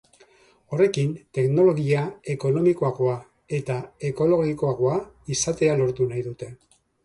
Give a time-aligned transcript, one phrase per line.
[0.77, 2.05] Horrekin, teknologia
[2.35, 3.19] ekonomikoagoa
[3.61, 3.77] eta
[4.13, 4.99] ekologikoagoa
[5.37, 6.55] izatea lortu nahi dute.